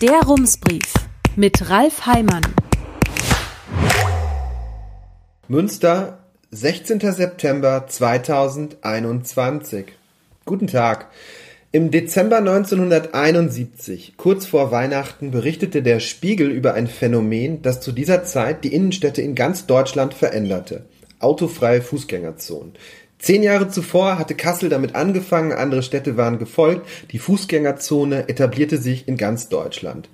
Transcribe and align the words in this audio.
Der 0.00 0.20
Rumsbrief 0.22 0.94
mit 1.36 1.68
Ralf 1.68 2.06
Heimann. 2.06 2.40
Münster, 5.46 6.20
16. 6.50 7.00
September 7.00 7.84
2021. 7.86 9.88
Guten 10.46 10.68
Tag. 10.68 11.10
Im 11.70 11.90
Dezember 11.90 12.38
1971, 12.38 14.14
kurz 14.16 14.46
vor 14.46 14.70
Weihnachten, 14.70 15.32
berichtete 15.32 15.82
der 15.82 16.00
Spiegel 16.00 16.50
über 16.50 16.72
ein 16.72 16.86
Phänomen, 16.86 17.60
das 17.60 17.82
zu 17.82 17.92
dieser 17.92 18.24
Zeit 18.24 18.64
die 18.64 18.72
Innenstädte 18.72 19.20
in 19.20 19.34
ganz 19.34 19.66
Deutschland 19.66 20.14
veränderte. 20.14 20.86
Autofreie 21.18 21.82
Fußgängerzonen. 21.82 22.72
Zehn 23.20 23.42
Jahre 23.42 23.68
zuvor 23.68 24.18
hatte 24.18 24.34
Kassel 24.34 24.70
damit 24.70 24.94
angefangen, 24.94 25.52
andere 25.52 25.82
Städte 25.82 26.16
waren 26.16 26.38
gefolgt, 26.38 26.88
die 27.12 27.18
Fußgängerzone 27.18 28.28
etablierte 28.30 28.78
sich 28.78 29.06
in 29.08 29.18
ganz 29.18 29.50
Deutschland. 29.50 30.08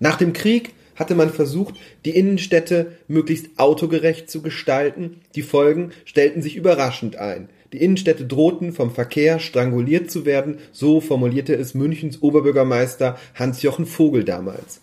Nach 0.00 0.16
dem 0.16 0.32
Krieg 0.32 0.70
hatte 0.96 1.14
man 1.14 1.30
versucht, 1.30 1.76
die 2.04 2.10
Innenstädte 2.10 2.92
möglichst 3.06 3.46
autogerecht 3.56 4.28
zu 4.28 4.42
gestalten, 4.42 5.20
die 5.36 5.42
Folgen 5.42 5.92
stellten 6.04 6.42
sich 6.42 6.56
überraschend 6.56 7.16
ein. 7.16 7.48
Die 7.72 7.78
Innenstädte 7.78 8.24
drohten 8.24 8.72
vom 8.72 8.90
Verkehr 8.90 9.38
stranguliert 9.38 10.10
zu 10.10 10.26
werden, 10.26 10.58
so 10.72 11.00
formulierte 11.00 11.54
es 11.54 11.74
Münchens 11.74 12.20
Oberbürgermeister 12.20 13.16
Hans-Jochen 13.36 13.86
Vogel 13.86 14.24
damals. 14.24 14.80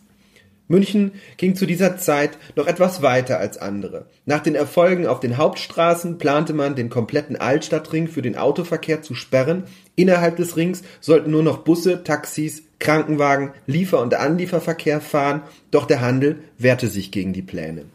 München 0.68 1.14
ging 1.38 1.56
zu 1.56 1.66
dieser 1.66 1.98
Zeit 1.98 2.38
noch 2.56 2.68
etwas 2.68 3.02
weiter 3.02 3.40
als 3.40 3.58
andere. 3.58 4.08
Nach 4.26 4.42
den 4.42 4.56
Erfolgen 4.56 5.08
auf 5.08 5.20
den 5.20 5.38
Hauptstraßen 5.38 6.18
plante 6.18 6.54
man, 6.54 6.76
den 6.76 6.90
kompletten 6.90 7.36
Altstadtring 7.38 8.08
für 8.08 8.22
den 8.22 8.38
Autoverkehr 8.38 9.02
zu 9.02 9.16
sperren. 9.16 9.64
Innerhalb 9.96 10.36
des 10.36 10.58
Rings 10.58 10.84
sollten 11.00 11.32
nur 11.32 11.44
noch 11.44 11.60
Busse, 11.60 12.04
Taxis, 12.04 12.64
Krankenwagen, 12.80 13.54
Liefer- 13.66 14.02
und 14.02 14.14
Anlieferverkehr 14.14 15.02
fahren, 15.02 15.44
doch 15.72 15.86
der 15.86 16.02
Handel 16.02 16.40
wehrte 16.58 16.88
sich 16.88 17.12
gegen 17.12 17.34
die 17.34 17.42
Pläne. 17.42 17.86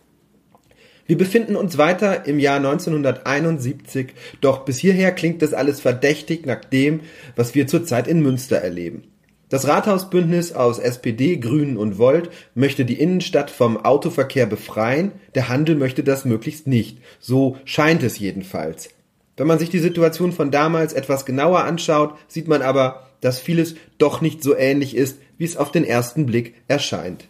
Wir 1.07 1.19
befinden 1.19 1.57
uns 1.57 1.79
weiter 1.79 2.27
im 2.27 2.39
Jahr 2.39 2.57
1971, 2.57 4.15
doch 4.41 4.65
bis 4.65 4.79
hierher 4.79 5.13
klingt 5.13 5.43
das 5.43 5.53
alles 5.53 5.81
verdächtig 5.81 6.47
nach 6.47 6.65
dem, 6.65 7.01
was 7.37 7.55
wir 7.55 7.67
zurzeit 7.67 8.09
in 8.09 8.23
Münster 8.23 8.57
erleben. 8.57 9.12
Das 9.53 9.69
Rathausbündnis 9.69 10.53
aus 10.55 10.79
SPD, 10.79 11.37
Grünen 11.37 11.77
und 11.77 11.99
Volt 11.99 12.31
möchte 12.55 12.87
die 12.87 12.99
Innenstadt 12.99 13.51
vom 13.51 13.77
Autoverkehr 13.77 14.47
befreien, 14.47 15.13
der 15.35 15.51
Handel 15.51 15.77
möchte 15.77 16.03
das 16.03 16.25
möglichst 16.25 16.67
nicht. 16.67 16.97
So 17.21 17.59
scheint 17.67 18.03
es 18.03 18.19
jedenfalls. 18.19 18.89
Wenn 19.37 19.47
man 19.47 19.59
sich 19.59 19.69
die 19.69 19.79
Situation 19.79 20.33
von 20.33 20.51
damals 20.51 20.95
etwas 20.95 21.27
genauer 21.27 21.65
anschaut, 21.65 22.15
sieht 22.29 22.49
man 22.49 22.63
aber, 22.63 23.07
dass 23.21 23.41
vieles 23.41 23.75
doch 23.99 24.23
nicht 24.23 24.43
so 24.43 24.57
ähnlich 24.57 24.97
ist, 24.97 25.19
wie 25.37 25.45
es 25.45 25.59
auf 25.59 25.71
den 25.71 25.85
ersten 25.85 26.25
Blick 26.25 26.55
erscheint. 26.67 27.29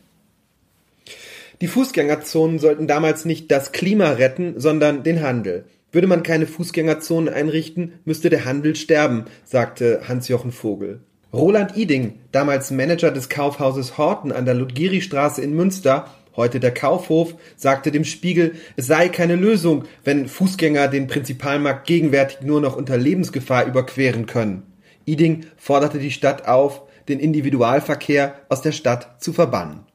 Die 1.61 1.67
Fußgängerzonen 1.67 2.61
sollten 2.61 2.86
damals 2.86 3.25
nicht 3.25 3.51
das 3.51 3.73
Klima 3.73 4.11
retten, 4.11 4.61
sondern 4.61 5.03
den 5.03 5.23
Handel. 5.23 5.64
Würde 5.91 6.07
man 6.07 6.23
keine 6.23 6.47
Fußgängerzonen 6.47 7.34
einrichten, 7.34 7.95
müsste 8.05 8.31
der 8.31 8.45
Handel 8.45 8.77
sterben, 8.77 9.25
sagte 9.45 10.03
Hans-Jochen 10.07 10.53
Vogel. 10.53 11.01
Roland 11.33 11.79
Iding, 11.79 12.19
damals 12.31 12.71
Manager 12.71 13.11
des 13.11 13.31
Kaufhauses 13.31 13.97
Horten 13.97 14.33
an 14.33 14.45
der 14.45 14.53
Ludgeri-Straße 14.53 15.41
in 15.41 15.55
Münster, 15.55 16.11
heute 16.37 16.61
der 16.61 16.75
Kaufhof, 16.75 17.35
sagte 17.57 17.91
dem 17.91 18.05
Spiegel, 18.05 18.53
es 18.77 18.87
sei 18.87 19.09
keine 19.09 19.37
Lösung, 19.37 19.85
wenn 20.05 20.29
Fußgänger 20.29 20.89
den 20.89 21.07
Prinzipalmarkt 21.07 21.87
gegenwärtig 21.87 22.43
nur 22.43 22.61
noch 22.61 22.77
unter 22.77 22.99
Lebensgefahr 22.99 23.65
überqueren 23.65 24.27
können. 24.27 24.65
Iding 25.07 25.47
forderte 25.57 25.99
die 25.99 26.11
Stadt 26.11 26.47
auf, 26.47 26.83
den 27.09 27.19
Individualverkehr 27.19 28.35
aus 28.51 28.61
der 28.61 28.73
Stadt 28.73 29.23
zu 29.23 29.33
verbannen. 29.33 29.87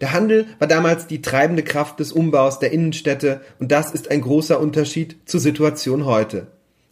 Der 0.00 0.12
Handel 0.12 0.46
war 0.58 0.66
damals 0.66 1.06
die 1.06 1.22
treibende 1.22 1.62
Kraft 1.62 2.00
des 2.00 2.10
Umbaus 2.10 2.58
der 2.58 2.72
Innenstädte 2.72 3.42
und 3.60 3.70
das 3.70 3.92
ist 3.92 4.10
ein 4.10 4.22
großer 4.22 4.58
Unterschied 4.58 5.18
zur 5.24 5.38
Situation 5.38 6.04
heute. 6.04 6.48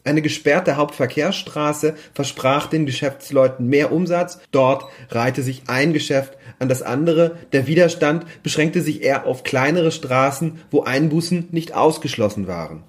Eine 0.07 0.23
gesperrte 0.23 0.77
Hauptverkehrsstraße 0.77 1.95
versprach 2.15 2.69
den 2.69 2.87
Geschäftsleuten 2.87 3.67
mehr 3.67 3.91
Umsatz, 3.91 4.39
dort 4.53 4.85
reihte 5.11 5.43
sich 5.43 5.65
ein 5.67 5.93
Geschäft 5.93 6.39
an 6.61 6.69
das 6.69 6.83
andere, 6.83 7.35
der 7.53 7.67
Widerstand 7.67 8.25
beschränkte 8.45 8.83
sich 8.83 9.03
eher 9.03 9.27
auf 9.27 9.43
kleinere 9.43 9.91
Straßen, 9.91 10.61
wo 10.71 10.85
Einbußen 10.85 11.49
nicht 11.51 11.75
ausgeschlossen 11.75 12.47
waren. 12.47 12.85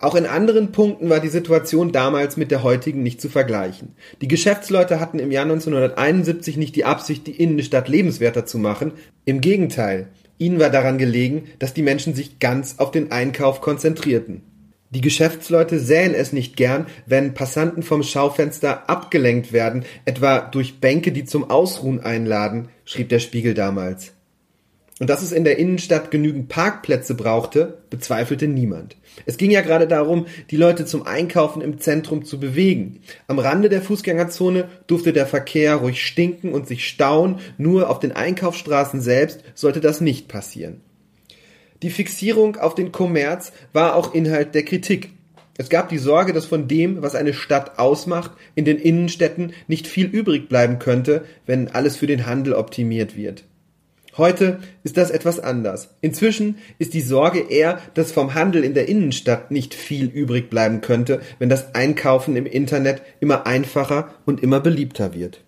Auch 0.00 0.16
in 0.16 0.26
anderen 0.26 0.72
Punkten 0.72 1.08
war 1.08 1.20
die 1.20 1.28
Situation 1.28 1.92
damals 1.92 2.36
mit 2.36 2.50
der 2.50 2.64
heutigen 2.64 3.04
nicht 3.04 3.20
zu 3.20 3.28
vergleichen. 3.28 3.94
Die 4.20 4.28
Geschäftsleute 4.28 4.98
hatten 4.98 5.20
im 5.20 5.30
Jahr 5.30 5.44
1971 5.44 6.56
nicht 6.56 6.74
die 6.74 6.84
Absicht, 6.84 7.28
die 7.28 7.40
Innenstadt 7.40 7.86
lebenswerter 7.86 8.44
zu 8.44 8.58
machen. 8.58 8.90
Im 9.24 9.40
Gegenteil, 9.40 10.08
ihnen 10.36 10.58
war 10.58 10.70
daran 10.70 10.98
gelegen, 10.98 11.44
dass 11.60 11.74
die 11.74 11.82
Menschen 11.82 12.14
sich 12.14 12.40
ganz 12.40 12.74
auf 12.78 12.90
den 12.90 13.12
Einkauf 13.12 13.60
konzentrierten. 13.60 14.42
Die 14.90 15.02
Geschäftsleute 15.02 15.78
sähen 15.78 16.14
es 16.14 16.32
nicht 16.32 16.56
gern, 16.56 16.86
wenn 17.04 17.34
Passanten 17.34 17.82
vom 17.82 18.02
Schaufenster 18.02 18.88
abgelenkt 18.88 19.52
werden, 19.52 19.84
etwa 20.06 20.40
durch 20.40 20.80
Bänke, 20.80 21.12
die 21.12 21.26
zum 21.26 21.50
Ausruhen 21.50 22.00
einladen, 22.00 22.68
schrieb 22.86 23.10
der 23.10 23.18
Spiegel 23.18 23.52
damals. 23.52 24.12
Und 24.98 25.10
dass 25.10 25.22
es 25.22 25.30
in 25.30 25.44
der 25.44 25.58
Innenstadt 25.58 26.10
genügend 26.10 26.48
Parkplätze 26.48 27.14
brauchte, 27.14 27.78
bezweifelte 27.90 28.48
niemand. 28.48 28.96
Es 29.26 29.36
ging 29.36 29.50
ja 29.50 29.60
gerade 29.60 29.86
darum, 29.86 30.26
die 30.50 30.56
Leute 30.56 30.86
zum 30.86 31.06
Einkaufen 31.06 31.60
im 31.60 31.78
Zentrum 31.78 32.24
zu 32.24 32.40
bewegen. 32.40 33.00
Am 33.28 33.38
Rande 33.38 33.68
der 33.68 33.82
Fußgängerzone 33.82 34.68
durfte 34.86 35.12
der 35.12 35.26
Verkehr 35.26 35.76
ruhig 35.76 36.04
stinken 36.04 36.52
und 36.52 36.66
sich 36.66 36.88
stauen, 36.88 37.40
nur 37.58 37.90
auf 37.90 38.00
den 38.00 38.12
Einkaufsstraßen 38.12 39.00
selbst 39.00 39.44
sollte 39.54 39.80
das 39.80 40.00
nicht 40.00 40.28
passieren. 40.28 40.80
Die 41.82 41.90
Fixierung 41.90 42.56
auf 42.56 42.74
den 42.74 42.90
Kommerz 42.90 43.52
war 43.72 43.94
auch 43.94 44.12
Inhalt 44.12 44.54
der 44.54 44.64
Kritik. 44.64 45.10
Es 45.56 45.68
gab 45.68 45.88
die 45.88 45.98
Sorge, 45.98 46.32
dass 46.32 46.46
von 46.46 46.66
dem, 46.68 47.02
was 47.02 47.14
eine 47.14 47.32
Stadt 47.32 47.78
ausmacht, 47.78 48.32
in 48.54 48.64
den 48.64 48.78
Innenstädten 48.78 49.52
nicht 49.66 49.86
viel 49.86 50.06
übrig 50.06 50.48
bleiben 50.48 50.78
könnte, 50.78 51.24
wenn 51.46 51.68
alles 51.68 51.96
für 51.96 52.06
den 52.06 52.26
Handel 52.26 52.54
optimiert 52.54 53.16
wird. 53.16 53.44
Heute 54.16 54.58
ist 54.82 54.96
das 54.96 55.10
etwas 55.10 55.38
anders. 55.38 55.90
Inzwischen 56.00 56.56
ist 56.78 56.94
die 56.94 57.00
Sorge 57.00 57.38
eher, 57.38 57.80
dass 57.94 58.10
vom 58.10 58.34
Handel 58.34 58.64
in 58.64 58.74
der 58.74 58.88
Innenstadt 58.88 59.52
nicht 59.52 59.74
viel 59.74 60.06
übrig 60.06 60.50
bleiben 60.50 60.80
könnte, 60.80 61.20
wenn 61.38 61.48
das 61.48 61.76
Einkaufen 61.76 62.34
im 62.34 62.46
Internet 62.46 63.02
immer 63.20 63.46
einfacher 63.46 64.14
und 64.26 64.42
immer 64.42 64.58
beliebter 64.58 65.14
wird. 65.14 65.44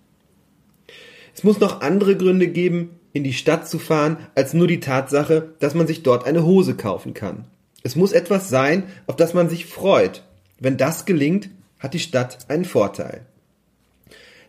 Es 1.35 1.43
muss 1.43 1.59
noch 1.59 1.81
andere 1.81 2.17
Gründe 2.17 2.47
geben, 2.47 3.00
in 3.13 3.25
die 3.25 3.33
Stadt 3.33 3.69
zu 3.69 3.79
fahren, 3.79 4.19
als 4.35 4.55
nur 4.55 4.67
die 4.67 4.81
Tatsache, 4.81 5.55
dass 5.59 5.75
man 5.75 5.87
sich 5.87 6.03
dort 6.03 6.27
eine 6.27 6.45
Hose 6.45 6.75
kaufen 6.75 7.15
kann. 7.15 7.45
Es 7.83 7.97
muss 7.97 8.13
etwas 8.13 8.49
sein, 8.49 8.85
auf 9.07 9.17
das 9.17 9.35
man 9.35 9.49
sich 9.49 9.67
freut. 9.67 10.23
Wenn 10.59 10.77
das 10.77 11.07
gelingt, 11.07 11.51
hat 11.79 11.95
die 11.95 11.99
Stadt 11.99 12.39
einen 12.49 12.65
Vorteil. 12.65 13.27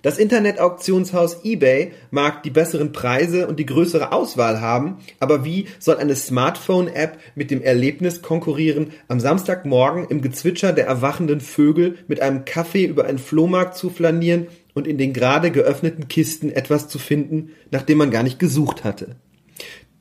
Das 0.01 0.17
Internetauktionshaus 0.17 1.45
eBay 1.45 1.91
mag 2.09 2.41
die 2.41 2.49
besseren 2.49 2.91
Preise 2.91 3.47
und 3.47 3.59
die 3.59 3.67
größere 3.67 4.11
Auswahl 4.11 4.59
haben, 4.59 4.97
aber 5.19 5.45
wie 5.45 5.67
soll 5.77 5.97
eine 5.97 6.15
Smartphone-App 6.15 7.19
mit 7.35 7.51
dem 7.51 7.61
Erlebnis 7.61 8.23
konkurrieren, 8.23 8.93
am 9.07 9.19
Samstagmorgen 9.19 10.07
im 10.09 10.23
Gezwitscher 10.23 10.73
der 10.73 10.87
erwachenden 10.87 11.39
Vögel 11.39 11.99
mit 12.07 12.19
einem 12.19 12.45
Kaffee 12.45 12.85
über 12.85 13.05
einen 13.05 13.19
Flohmarkt 13.19 13.77
zu 13.77 13.91
flanieren 13.91 14.47
und 14.73 14.87
in 14.87 14.97
den 14.97 15.13
gerade 15.13 15.51
geöffneten 15.51 16.07
Kisten 16.07 16.49
etwas 16.49 16.87
zu 16.87 16.99
finden, 16.99 17.51
nach 17.71 17.83
dem 17.83 17.97
man 17.97 18.11
gar 18.11 18.23
nicht 18.23 18.39
gesucht 18.39 18.83
hatte. 18.83 19.15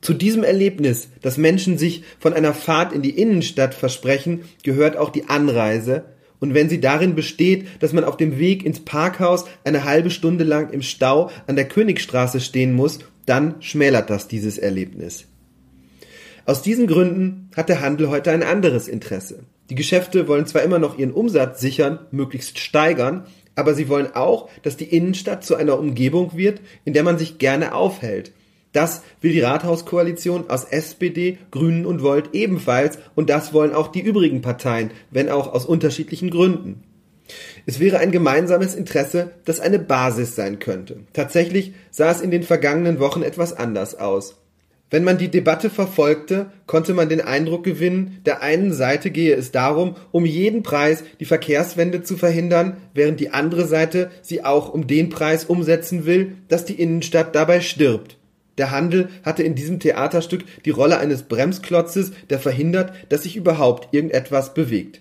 Zu 0.01 0.13
diesem 0.13 0.43
Erlebnis, 0.43 1.09
das 1.21 1.37
Menschen 1.37 1.77
sich 1.77 2.03
von 2.19 2.33
einer 2.33 2.53
Fahrt 2.53 2.91
in 2.91 3.01
die 3.01 3.17
Innenstadt 3.17 3.75
versprechen, 3.75 4.41
gehört 4.63 4.97
auch 4.97 5.09
die 5.09 5.29
Anreise, 5.29 6.05
und 6.39 6.55
wenn 6.55 6.69
sie 6.69 6.81
darin 6.81 7.13
besteht, 7.13 7.67
dass 7.81 7.93
man 7.93 8.03
auf 8.03 8.17
dem 8.17 8.39
Weg 8.39 8.65
ins 8.65 8.79
Parkhaus 8.79 9.45
eine 9.63 9.83
halbe 9.83 10.09
Stunde 10.09 10.43
lang 10.43 10.71
im 10.71 10.81
Stau 10.81 11.29
an 11.45 11.55
der 11.55 11.67
Königstraße 11.67 12.39
stehen 12.39 12.73
muss, 12.73 12.97
dann 13.27 13.61
schmälert 13.61 14.09
das 14.09 14.27
dieses 14.27 14.57
Erlebnis. 14.57 15.25
Aus 16.45 16.63
diesen 16.63 16.87
Gründen 16.87 17.49
hat 17.55 17.69
der 17.69 17.81
Handel 17.81 18.09
heute 18.09 18.31
ein 18.31 18.41
anderes 18.41 18.87
Interesse. 18.87 19.43
Die 19.69 19.75
Geschäfte 19.75 20.27
wollen 20.27 20.47
zwar 20.47 20.63
immer 20.63 20.79
noch 20.79 20.97
ihren 20.97 21.13
Umsatz 21.13 21.61
sichern, 21.61 21.99
möglichst 22.09 22.57
steigern, 22.57 23.25
aber 23.55 23.73
sie 23.73 23.89
wollen 23.89 24.13
auch, 24.13 24.49
dass 24.63 24.77
die 24.77 24.95
Innenstadt 24.95 25.43
zu 25.43 25.55
einer 25.55 25.77
Umgebung 25.77 26.35
wird, 26.35 26.61
in 26.85 26.93
der 26.93 27.03
man 27.03 27.17
sich 27.17 27.37
gerne 27.37 27.73
aufhält. 27.75 28.31
Das 28.73 29.01
will 29.19 29.33
die 29.33 29.41
Rathauskoalition 29.41 30.49
aus 30.49 30.63
SPD, 30.63 31.37
Grünen 31.51 31.85
und 31.85 32.01
Volt 32.01 32.29
ebenfalls 32.33 32.99
und 33.15 33.29
das 33.29 33.53
wollen 33.53 33.73
auch 33.73 33.89
die 33.89 34.01
übrigen 34.01 34.41
Parteien, 34.41 34.91
wenn 35.09 35.29
auch 35.29 35.53
aus 35.53 35.65
unterschiedlichen 35.65 36.29
Gründen. 36.29 36.83
Es 37.65 37.79
wäre 37.79 37.99
ein 37.99 38.11
gemeinsames 38.11 38.75
Interesse, 38.75 39.31
das 39.45 39.59
eine 39.59 39.79
Basis 39.79 40.35
sein 40.35 40.59
könnte. 40.59 41.01
Tatsächlich 41.13 41.73
sah 41.89 42.11
es 42.11 42.21
in 42.21 42.31
den 42.31 42.43
vergangenen 42.43 42.99
Wochen 42.99 43.23
etwas 43.23 43.53
anders 43.53 43.95
aus. 43.95 44.40
Wenn 44.91 45.05
man 45.05 45.17
die 45.17 45.29
Debatte 45.29 45.69
verfolgte, 45.69 46.51
konnte 46.67 46.93
man 46.93 47.07
den 47.07 47.21
Eindruck 47.21 47.63
gewinnen, 47.63 48.19
der 48.25 48.41
einen 48.41 48.73
Seite 48.73 49.09
gehe 49.09 49.33
es 49.33 49.53
darum, 49.53 49.95
um 50.11 50.25
jeden 50.25 50.63
Preis 50.63 51.05
die 51.21 51.25
Verkehrswende 51.25 52.03
zu 52.03 52.17
verhindern, 52.17 52.75
während 52.93 53.21
die 53.21 53.29
andere 53.29 53.65
Seite 53.65 54.11
sie 54.21 54.43
auch 54.43 54.73
um 54.73 54.87
den 54.87 55.07
Preis 55.07 55.45
umsetzen 55.45 56.05
will, 56.05 56.35
dass 56.49 56.65
die 56.65 56.73
Innenstadt 56.73 57.33
dabei 57.35 57.61
stirbt. 57.61 58.17
Der 58.57 58.71
Handel 58.71 59.07
hatte 59.23 59.43
in 59.43 59.55
diesem 59.55 59.79
Theaterstück 59.79 60.43
die 60.65 60.71
Rolle 60.71 60.99
eines 60.99 61.23
Bremsklotzes, 61.23 62.11
der 62.29 62.39
verhindert, 62.39 62.91
dass 63.07 63.23
sich 63.23 63.37
überhaupt 63.37 63.93
irgendetwas 63.93 64.53
bewegt. 64.53 64.99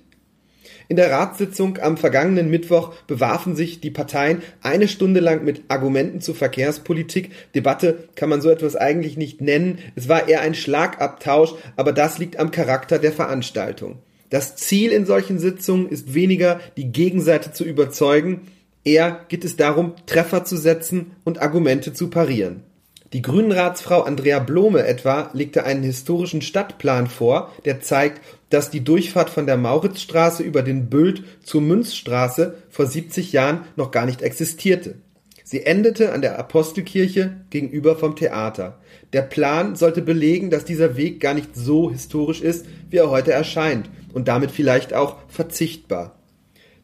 In 0.91 0.97
der 0.97 1.13
Ratssitzung 1.13 1.79
am 1.79 1.97
vergangenen 1.97 2.51
Mittwoch 2.51 2.93
bewarfen 3.07 3.55
sich 3.55 3.81
die 3.81 3.93
Parteien 3.93 4.43
eine 4.61 4.89
Stunde 4.89 5.21
lang 5.21 5.45
mit 5.45 5.63
Argumenten 5.69 6.21
zur 6.21 6.35
Verkehrspolitik. 6.35 7.31
Debatte 7.55 8.09
kann 8.17 8.29
man 8.29 8.41
so 8.41 8.51
etwas 8.51 8.75
eigentlich 8.75 9.17
nicht 9.17 9.41
nennen. 9.41 9.79
Es 9.95 10.09
war 10.09 10.29
eher 10.29 10.41
ein 10.41 10.57
Schlagabtausch, 10.57 11.55
aber 11.77 11.93
das 11.93 12.19
liegt 12.19 12.41
am 12.41 12.51
Charakter 12.51 12.99
der 12.99 13.13
Veranstaltung. 13.13 14.01
Das 14.31 14.57
Ziel 14.57 14.91
in 14.91 15.07
solchen 15.07 15.39
Sitzungen 15.39 15.89
ist 15.89 16.13
weniger, 16.13 16.59
die 16.77 16.91
Gegenseite 16.91 17.53
zu 17.53 17.63
überzeugen, 17.63 18.49
eher 18.83 19.27
geht 19.29 19.45
es 19.45 19.55
darum, 19.55 19.95
Treffer 20.07 20.45
zu 20.45 20.57
setzen 20.57 21.13
und 21.23 21.41
Argumente 21.41 21.93
zu 21.93 22.11
parieren. 22.11 22.65
Die 23.13 23.23
Grünenratsfrau 23.23 24.03
Andrea 24.03 24.39
Blome 24.39 24.87
etwa 24.87 25.31
legte 25.33 25.65
einen 25.65 25.83
historischen 25.83 26.43
Stadtplan 26.43 27.09
vor, 27.09 27.53
der 27.65 27.81
zeigt, 27.81 28.21
dass 28.51 28.71
die 28.71 28.85
Durchfahrt 28.85 29.31
von 29.31 29.47
der 29.47 29.57
Mauritzstraße 29.57 30.45
über 30.45 30.63
den 30.63 30.89
Bült 30.89 31.25
zur 31.43 31.61
Münzstraße 31.61 32.55
vor 32.69 32.87
70 32.87 33.33
Jahren 33.33 33.63
noch 33.75 33.91
gar 33.91 34.07
nicht 34.07 34.23
existierte. 34.23 34.95
Sie 35.43 35.67
endete 35.67 36.13
an 36.13 36.23
der 36.23 36.39
Apostelkirche 36.39 37.33
gegenüber 37.51 37.97
vom 37.97 38.15
Theater. 38.15 38.79
Der 39.13 39.23
Plan 39.23 39.75
sollte 39.75 40.03
belegen, 40.03 40.51
dass 40.51 40.65
dieser 40.65 40.97
Weg 40.97 41.19
gar 41.19 41.35
nicht 41.35 41.57
so 41.57 41.91
historisch 41.91 42.41
ist, 42.41 42.67
wie 42.91 42.99
er 42.99 43.11
heute 43.11 43.33
erscheint 43.33 43.91
und 44.13 44.29
damit 44.29 44.53
vielleicht 44.53 44.95
auch 44.95 45.17
verzichtbar. 45.27 46.20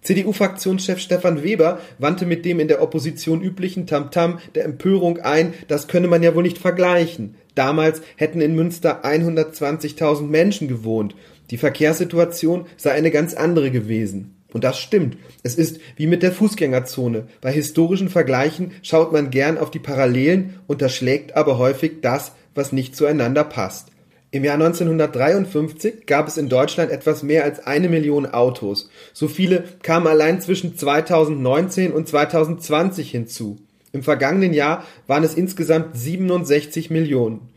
CDU-Fraktionschef 0.03 0.99
Stefan 0.99 1.43
Weber 1.43 1.81
wandte 1.99 2.27
mit 2.27 2.45
dem 2.45 2.61
in 2.61 2.69
der 2.69 2.83
Opposition 2.83 3.41
üblichen 3.41 3.87
Tamtam 3.87 4.39
der 4.55 4.65
Empörung 4.65 5.19
ein, 5.19 5.55
das 5.69 5.89
könne 5.89 6.07
man 6.07 6.23
ja 6.23 6.35
wohl 6.35 6.45
nicht 6.45 6.59
vergleichen. 6.59 7.35
Damals 7.55 8.03
hätten 8.17 8.41
in 8.41 8.55
Münster 8.55 9.05
120.000 9.05 10.23
Menschen 10.23 10.69
gewohnt. 10.69 11.15
Die 11.51 11.59
Verkehrssituation 11.59 12.67
sei 12.77 12.93
eine 12.93 13.11
ganz 13.11 13.35
andere 13.35 13.71
gewesen. 13.71 14.37
Und 14.53 14.65
das 14.65 14.79
stimmt. 14.79 15.17
Es 15.43 15.57
ist 15.57 15.81
wie 15.97 16.07
mit 16.07 16.23
der 16.23 16.33
Fußgängerzone. 16.33 17.27
Bei 17.41 17.53
historischen 17.53 18.09
Vergleichen 18.09 18.73
schaut 18.83 19.13
man 19.13 19.31
gern 19.31 19.59
auf 19.59 19.71
die 19.71 19.79
Parallelen, 19.79 20.61
unterschlägt 20.67 21.37
aber 21.37 21.59
häufig 21.59 22.01
das, 22.01 22.33
was 22.55 22.73
nicht 22.73 22.97
zueinander 22.97 23.45
passt. 23.45 23.89
Im 24.37 24.45
Jahr 24.45 24.57
1953 24.57 26.05
gab 26.05 26.29
es 26.29 26.37
in 26.37 26.51
Deutschland 26.51 26.91
etwas 26.91 27.23
mehr 27.23 27.45
als 27.45 27.67
eine 27.67 27.89
Million 27.89 28.27
Autos. 28.27 28.91
So 29.15 29.29
viele 29.29 29.65
kamen 29.81 30.07
allein 30.07 30.43
zwischen 30.43 30.77
2019 30.77 31.91
und 31.91 32.07
2020 32.07 33.11
hinzu. 33.11 33.57
Im 33.93 34.03
vergangenen 34.03 34.53
Jahr 34.53 34.85
waren 35.07 35.25
es 35.25 35.33
insgesamt 35.33 35.97
67 35.97 36.91
Millionen. 36.91 37.49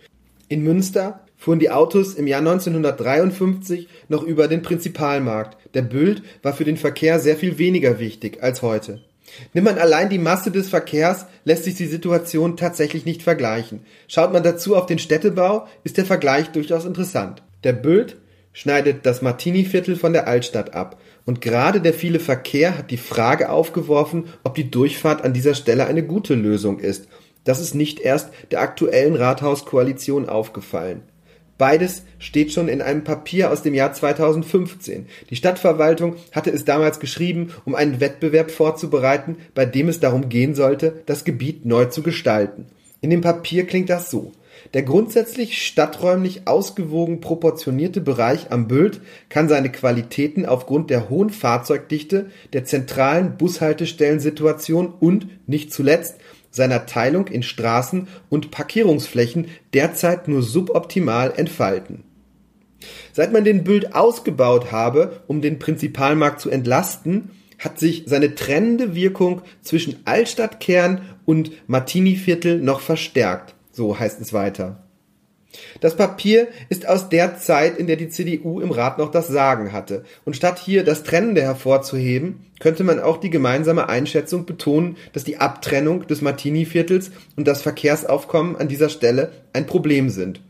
In 0.47 0.63
Münster 0.63 1.25
fuhren 1.35 1.59
die 1.59 1.69
Autos 1.69 2.13
im 2.13 2.27
Jahr 2.27 2.39
1953 2.39 3.89
noch 4.07 4.23
über 4.23 4.47
den 4.47 4.61
Prinzipalmarkt. 4.61 5.57
Der 5.73 5.81
Bild 5.81 6.23
war 6.43 6.53
für 6.53 6.63
den 6.63 6.77
Verkehr 6.77 7.19
sehr 7.19 7.35
viel 7.35 7.57
weniger 7.57 7.99
wichtig 7.99 8.41
als 8.41 8.61
heute. 8.61 9.01
Nimmt 9.53 9.65
man 9.65 9.77
allein 9.77 10.09
die 10.09 10.17
Masse 10.17 10.51
des 10.51 10.69
Verkehrs, 10.69 11.25
lässt 11.43 11.63
sich 11.63 11.75
die 11.75 11.85
Situation 11.85 12.57
tatsächlich 12.57 13.05
nicht 13.05 13.23
vergleichen. 13.23 13.81
Schaut 14.07 14.33
man 14.33 14.43
dazu 14.43 14.75
auf 14.75 14.85
den 14.85 14.99
Städtebau, 14.99 15.67
ist 15.83 15.97
der 15.97 16.05
Vergleich 16.05 16.49
durchaus 16.49 16.85
interessant. 16.85 17.43
Der 17.63 17.73
Bild 17.73 18.17
schneidet 18.53 19.05
das 19.05 19.21
Martini-Viertel 19.21 19.95
von 19.95 20.13
der 20.13 20.27
Altstadt 20.27 20.73
ab. 20.73 20.99
Und 21.25 21.41
gerade 21.41 21.81
der 21.81 21.93
viele 21.93 22.19
Verkehr 22.19 22.77
hat 22.77 22.91
die 22.91 22.97
Frage 22.97 23.49
aufgeworfen, 23.49 24.25
ob 24.43 24.55
die 24.55 24.71
Durchfahrt 24.71 25.23
an 25.23 25.33
dieser 25.33 25.53
Stelle 25.53 25.85
eine 25.85 26.03
gute 26.03 26.33
Lösung 26.33 26.79
ist. 26.79 27.07
Das 27.43 27.61
ist 27.61 27.75
nicht 27.75 27.99
erst 27.99 28.31
der 28.51 28.61
aktuellen 28.61 29.15
Rathauskoalition 29.15 30.27
aufgefallen. 30.27 31.03
Beides 31.59 32.03
steht 32.19 32.53
schon 32.53 32.69
in 32.69 32.81
einem 32.81 33.03
Papier 33.03 33.51
aus 33.51 33.61
dem 33.61 33.73
Jahr 33.73 33.91
2015. 33.91 35.07
Die 35.29 35.35
Stadtverwaltung 35.35 36.15
hatte 36.31 36.51
es 36.51 36.63
damals 36.63 37.01
geschrieben, 37.01 37.53
um 37.65 37.75
einen 37.75 37.99
Wettbewerb 37.99 38.49
vorzubereiten, 38.49 39.35
bei 39.53 39.65
dem 39.65 39.89
es 39.89 39.99
darum 39.99 40.29
gehen 40.29 40.55
sollte, 40.55 41.03
das 41.05 41.25
Gebiet 41.25 41.65
neu 41.65 41.85
zu 41.85 42.01
gestalten. 42.01 42.67
In 43.01 43.09
dem 43.09 43.19
Papier 43.19 43.67
klingt 43.67 43.89
das 43.89 44.09
so. 44.09 44.31
Der 44.73 44.83
grundsätzlich 44.83 45.65
stadträumlich 45.65 46.47
ausgewogen 46.47 47.19
proportionierte 47.19 47.99
Bereich 47.99 48.51
am 48.51 48.69
Bült 48.69 49.01
kann 49.27 49.49
seine 49.49 49.69
Qualitäten 49.69 50.45
aufgrund 50.45 50.89
der 50.89 51.09
hohen 51.09 51.29
Fahrzeugdichte, 51.29 52.27
der 52.53 52.63
zentralen 52.63 53.37
Bushaltestellensituation 53.37 54.93
und, 54.97 55.27
nicht 55.47 55.73
zuletzt, 55.73 56.15
seiner 56.51 56.85
Teilung 56.85 57.27
in 57.27 57.43
Straßen 57.43 58.07
und 58.29 58.51
Parkierungsflächen 58.51 59.47
derzeit 59.73 60.27
nur 60.27 60.41
suboptimal 60.41 61.33
entfalten. 61.35 62.03
Seit 63.11 63.33
man 63.33 63.43
den 63.43 63.63
Bild 63.63 63.95
ausgebaut 63.95 64.71
habe, 64.71 65.21
um 65.27 65.41
den 65.41 65.59
Prinzipalmarkt 65.59 66.39
zu 66.39 66.49
entlasten, 66.49 67.31
hat 67.57 67.77
sich 67.77 68.03
seine 68.05 68.35
trennende 68.35 68.95
Wirkung 68.95 69.41
zwischen 69.61 69.97
Altstadtkern 70.05 71.01
und 71.25 71.51
Martiniviertel 71.67 72.59
noch 72.59 72.79
verstärkt, 72.79 73.53
so 73.71 73.99
heißt 73.99 74.21
es 74.21 74.31
weiter. 74.31 74.88
Das 75.81 75.95
Papier 75.95 76.47
ist 76.69 76.87
aus 76.87 77.09
der 77.09 77.37
Zeit, 77.37 77.77
in 77.77 77.87
der 77.87 77.95
die 77.95 78.09
CDU 78.09 78.59
im 78.59 78.71
Rat 78.71 78.97
noch 78.97 79.11
das 79.11 79.27
Sagen 79.27 79.71
hatte. 79.71 80.03
Und 80.25 80.35
statt 80.35 80.59
hier 80.59 80.83
das 80.83 81.03
Trennende 81.03 81.41
hervorzuheben, 81.41 82.45
könnte 82.59 82.83
man 82.83 82.99
auch 82.99 83.17
die 83.17 83.29
gemeinsame 83.29 83.89
Einschätzung 83.89 84.45
betonen, 84.45 84.97
dass 85.13 85.23
die 85.23 85.37
Abtrennung 85.37 86.05
des 86.07 86.21
Martini-Viertels 86.21 87.11
und 87.35 87.47
das 87.47 87.61
Verkehrsaufkommen 87.61 88.57
an 88.57 88.67
dieser 88.67 88.89
Stelle 88.89 89.31
ein 89.53 89.65
Problem 89.65 90.09
sind. 90.09 90.41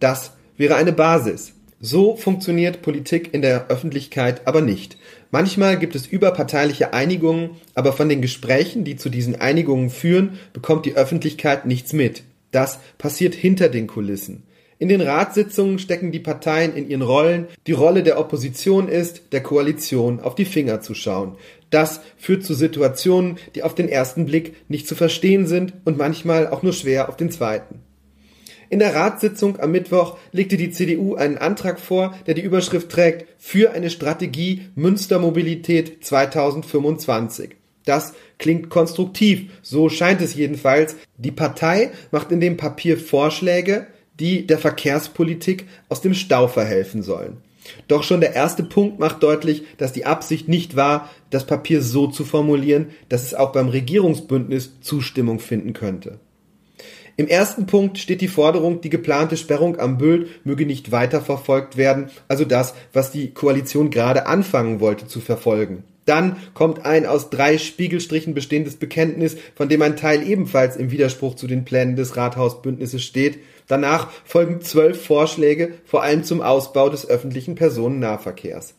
Das 0.00 0.32
wäre 0.56 0.76
eine 0.76 0.92
Basis. 0.92 1.52
So 1.80 2.16
funktioniert 2.16 2.82
Politik 2.82 3.32
in 3.32 3.42
der 3.42 3.68
Öffentlichkeit 3.68 4.48
aber 4.48 4.60
nicht. 4.60 4.96
Manchmal 5.30 5.78
gibt 5.78 5.94
es 5.94 6.08
überparteiliche 6.08 6.92
Einigungen, 6.92 7.50
aber 7.74 7.92
von 7.92 8.08
den 8.08 8.20
Gesprächen, 8.20 8.82
die 8.82 8.96
zu 8.96 9.10
diesen 9.10 9.40
Einigungen 9.40 9.90
führen, 9.90 10.40
bekommt 10.52 10.86
die 10.86 10.96
Öffentlichkeit 10.96 11.66
nichts 11.66 11.92
mit. 11.92 12.24
Das 12.50 12.80
passiert 12.96 13.34
hinter 13.34 13.68
den 13.68 13.86
Kulissen. 13.86 14.42
In 14.80 14.88
den 14.88 15.00
Ratssitzungen 15.00 15.80
stecken 15.80 16.12
die 16.12 16.20
Parteien 16.20 16.74
in 16.76 16.88
ihren 16.88 17.02
Rollen. 17.02 17.48
Die 17.66 17.72
Rolle 17.72 18.04
der 18.04 18.18
Opposition 18.18 18.88
ist, 18.88 19.32
der 19.32 19.42
Koalition 19.42 20.20
auf 20.20 20.36
die 20.36 20.44
Finger 20.44 20.80
zu 20.80 20.94
schauen. 20.94 21.36
Das 21.70 22.00
führt 22.16 22.44
zu 22.44 22.54
Situationen, 22.54 23.38
die 23.56 23.64
auf 23.64 23.74
den 23.74 23.88
ersten 23.88 24.24
Blick 24.24 24.54
nicht 24.68 24.86
zu 24.86 24.94
verstehen 24.94 25.48
sind 25.48 25.74
und 25.84 25.98
manchmal 25.98 26.46
auch 26.46 26.62
nur 26.62 26.72
schwer 26.72 27.08
auf 27.08 27.16
den 27.16 27.30
zweiten. 27.30 27.80
In 28.70 28.78
der 28.78 28.94
Ratssitzung 28.94 29.58
am 29.58 29.72
Mittwoch 29.72 30.16
legte 30.30 30.56
die 30.56 30.70
CDU 30.70 31.16
einen 31.16 31.38
Antrag 31.38 31.80
vor, 31.80 32.14
der 32.26 32.34
die 32.34 32.42
Überschrift 32.42 32.90
trägt 32.90 33.26
für 33.38 33.72
eine 33.72 33.90
Strategie 33.90 34.66
Münstermobilität 34.76 36.04
2025. 36.04 37.56
Das 37.84 38.12
klingt 38.38 38.68
konstruktiv, 38.68 39.50
so 39.62 39.88
scheint 39.88 40.20
es 40.20 40.34
jedenfalls. 40.34 40.96
Die 41.16 41.30
Partei 41.30 41.90
macht 42.10 42.30
in 42.30 42.40
dem 42.40 42.58
Papier 42.58 42.98
Vorschläge, 42.98 43.86
die 44.20 44.46
der 44.46 44.58
Verkehrspolitik 44.58 45.66
aus 45.88 46.00
dem 46.00 46.14
Stau 46.14 46.48
verhelfen 46.48 47.02
sollen. 47.02 47.38
Doch 47.86 48.02
schon 48.02 48.20
der 48.20 48.34
erste 48.34 48.62
Punkt 48.62 48.98
macht 48.98 49.22
deutlich, 49.22 49.64
dass 49.76 49.92
die 49.92 50.06
Absicht 50.06 50.48
nicht 50.48 50.76
war, 50.76 51.10
das 51.30 51.46
Papier 51.46 51.82
so 51.82 52.06
zu 52.06 52.24
formulieren, 52.24 52.88
dass 53.08 53.24
es 53.24 53.34
auch 53.34 53.52
beim 53.52 53.68
Regierungsbündnis 53.68 54.80
Zustimmung 54.80 55.38
finden 55.38 55.74
könnte. 55.74 56.18
Im 57.16 57.26
ersten 57.26 57.66
Punkt 57.66 57.98
steht 57.98 58.20
die 58.20 58.28
Forderung, 58.28 58.80
die 58.80 58.90
geplante 58.90 59.36
Sperrung 59.36 59.80
am 59.80 59.98
Böld 59.98 60.46
möge 60.46 60.66
nicht 60.66 60.92
weiter 60.92 61.20
verfolgt 61.20 61.76
werden, 61.76 62.10
also 62.28 62.44
das, 62.44 62.74
was 62.92 63.10
die 63.10 63.32
Koalition 63.32 63.90
gerade 63.90 64.26
anfangen 64.26 64.78
wollte 64.78 65.08
zu 65.08 65.20
verfolgen. 65.20 65.82
Dann 66.04 66.36
kommt 66.54 66.86
ein 66.86 67.04
aus 67.04 67.28
drei 67.28 67.58
Spiegelstrichen 67.58 68.34
bestehendes 68.34 68.76
Bekenntnis, 68.76 69.36
von 69.56 69.68
dem 69.68 69.82
ein 69.82 69.96
Teil 69.96 70.26
ebenfalls 70.26 70.76
im 70.76 70.90
Widerspruch 70.90 71.34
zu 71.34 71.46
den 71.46 71.64
Plänen 71.64 71.96
des 71.96 72.16
Rathausbündnisses 72.16 73.02
steht. 73.02 73.40
Danach 73.68 74.10
folgen 74.24 74.60
zwölf 74.60 75.04
Vorschläge, 75.04 75.74
vor 75.84 76.02
allem 76.02 76.24
zum 76.24 76.40
Ausbau 76.40 76.88
des 76.88 77.08
öffentlichen 77.08 77.54
Personennahverkehrs. 77.54 78.74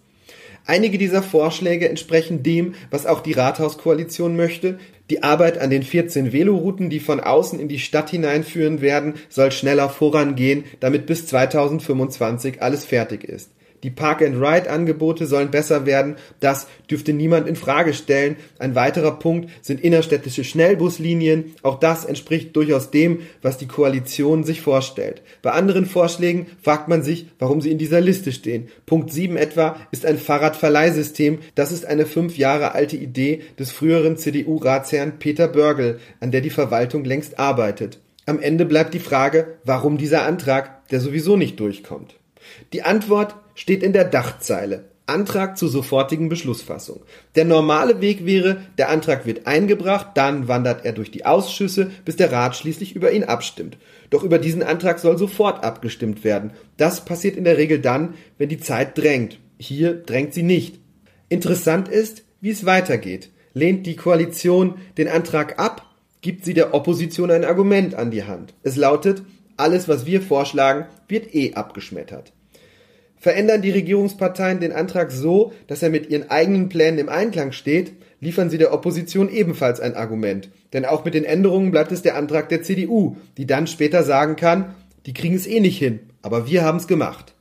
Einige 0.66 0.98
dieser 0.98 1.24
Vorschläge 1.24 1.90
entsprechen 1.90 2.44
dem, 2.44 2.76
was 2.92 3.06
auch 3.06 3.22
die 3.22 3.34
Rathauskoalition 3.34 4.36
möchte. 4.36 4.78
Die 5.10 5.24
Arbeit 5.24 5.58
an 5.58 5.70
den 5.70 5.84
14 5.84 6.32
Velorouten, 6.32 6.90
die 6.90 7.00
von 7.00 7.20
außen 7.20 7.60
in 7.60 7.68
die 7.68 7.80
Stadt 7.80 8.10
hineinführen 8.10 8.82
werden, 8.82 9.16
soll 9.30 9.52
schneller 9.52 9.90
vorangehen, 9.90 10.66
damit 10.80 11.06
bis 11.06 11.26
2025 11.26 12.62
alles 12.62 12.86
fertig 12.86 13.24
ist. 13.24 13.50
Die 13.84 13.90
Park-and-Ride-Angebote 13.90 15.26
sollen 15.26 15.52
besser 15.52 15.86
werden. 15.86 16.16
Das 16.40 16.68
dürfte 16.90 17.14
niemand 17.14 17.48
in 17.48 17.56
Frage 17.56 17.94
stellen. 17.94 18.36
Ein 18.58 18.76
weiterer 18.76 19.20
Punkt 19.20 19.50
sind 19.62 19.82
innerstädtische 19.82 20.44
Schnellbuslinien. 20.44 21.56
Auch 21.64 21.80
das 21.80 22.06
entspricht 22.06 22.56
durchaus 22.56 22.92
dem, 22.92 23.22
was 23.42 23.58
die 23.58 23.68
Koalition 23.68 24.44
sich 24.44 24.62
vorstellt. 24.62 25.22
Bei 25.42 25.52
anderen 25.52 25.86
Vorschlägen 25.86 26.48
fragt 26.62 26.88
man 26.88 27.04
sich, 27.04 27.28
warum 27.40 27.62
sie 27.62 27.72
in 27.72 27.78
dieser 27.78 28.02
Liste 28.02 28.32
stehen. 28.32 28.68
Punkt 28.86 29.12
7 29.12 29.38
etwa 29.38 29.78
ist 29.92 30.06
ein 30.06 30.18
Fahrradverleihsystem. 30.18 31.40
Das 31.56 31.72
ist 31.72 31.86
eine 31.86 32.06
fünf 32.06 32.38
Jahre 32.38 32.74
alte 32.74 32.98
Idee 32.98 33.42
des 33.58 33.72
früheren 33.72 34.18
CDU-Ratsherrn 34.18 35.20
Peter 35.20 35.48
Börgel, 35.48 36.00
an 36.20 36.32
der 36.32 36.42
die 36.42 36.50
Verwaltung 36.50 37.06
längst 37.06 37.40
arbeitet. 37.40 38.00
Am 38.26 38.40
Ende 38.40 38.66
bleibt 38.66 38.94
die 38.94 39.00
Frage, 39.00 39.58
warum 39.64 39.98
dieser 39.98 40.24
Antrag, 40.24 40.88
der 40.90 41.00
sowieso 41.00 41.36
nicht 41.36 41.60
durchkommt. 41.60 42.19
Die 42.74 42.84
Antwort 42.84 43.36
steht 43.56 43.84
in 43.84 43.94
der 43.94 44.06
Dachzeile. 44.06 44.86
Antrag 45.10 45.58
zur 45.58 45.70
sofortigen 45.70 46.30
Beschlussfassung. 46.30 47.02
Der 47.36 47.44
normale 47.44 48.00
Weg 48.00 48.26
wäre, 48.26 48.62
der 48.78 48.90
Antrag 48.90 49.26
wird 49.26 49.48
eingebracht, 49.48 50.10
dann 50.14 50.48
wandert 50.48 50.86
er 50.86 50.94
durch 50.94 51.12
die 51.12 51.26
Ausschüsse, 51.26 51.90
bis 52.06 52.16
der 52.16 52.32
Rat 52.32 52.56
schließlich 52.56 52.96
über 52.96 53.12
ihn 53.12 53.24
abstimmt. 53.24 53.78
Doch 54.12 54.24
über 54.24 54.38
diesen 54.38 54.64
Antrag 54.64 55.00
soll 55.00 55.18
sofort 55.18 55.64
abgestimmt 55.64 56.24
werden. 56.24 56.52
Das 56.78 57.06
passiert 57.06 57.36
in 57.36 57.44
der 57.44 57.58
Regel 57.58 57.80
dann, 57.80 58.14
wenn 58.38 58.50
die 58.50 58.60
Zeit 58.60 58.98
drängt. 58.98 59.40
Hier 59.58 59.96
drängt 59.96 60.34
sie 60.34 60.44
nicht. 60.44 60.80
Interessant 61.28 61.88
ist, 61.88 62.24
wie 62.40 62.52
es 62.52 62.66
weitergeht. 62.66 63.32
Lehnt 63.54 63.86
die 63.88 63.96
Koalition 63.96 64.76
den 64.98 65.08
Antrag 65.08 65.60
ab, 65.60 65.86
gibt 66.22 66.46
sie 66.46 66.54
der 66.54 66.74
Opposition 66.74 67.32
ein 67.32 67.46
Argument 67.46 67.96
an 67.96 68.12
die 68.12 68.24
Hand. 68.24 68.54
Es 68.64 68.76
lautet, 68.76 69.24
alles, 69.58 69.88
was 69.88 70.06
wir 70.06 70.22
vorschlagen, 70.22 70.86
wird 71.08 71.34
eh 71.36 71.56
abgeschmettert. 71.56 72.32
Verändern 73.20 73.62
die 73.62 73.72
Regierungsparteien 73.72 74.60
den 74.60 74.72
Antrag 74.72 75.12
so, 75.12 75.52
dass 75.68 75.84
er 75.84 75.90
mit 75.90 76.10
ihren 76.10 76.30
eigenen 76.30 76.70
Plänen 76.70 77.00
im 77.00 77.10
Einklang 77.10 77.52
steht, 77.52 77.92
liefern 78.22 78.50
sie 78.50 78.58
der 78.58 78.74
Opposition 78.74 79.30
ebenfalls 79.30 79.80
ein 79.80 79.96
Argument. 79.96 80.50
Denn 80.74 80.86
auch 80.86 81.06
mit 81.06 81.14
den 81.14 81.26
Änderungen 81.26 81.72
bleibt 81.72 81.92
es 81.92 82.02
der 82.02 82.16
Antrag 82.16 82.50
der 82.50 82.64
CDU, 82.64 83.18
die 83.38 83.46
dann 83.46 83.68
später 83.68 84.04
sagen 84.04 84.36
kann, 84.36 84.76
die 85.06 85.14
kriegen 85.14 85.36
es 85.36 85.48
eh 85.48 85.60
nicht 85.60 85.78
hin, 85.78 86.00
aber 86.22 86.48
wir 86.48 86.64
haben 86.64 86.78
es 86.78 86.88
gemacht. 86.88 87.34